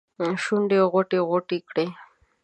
[0.43, 1.87] شونډې غوټې، غوټې کړي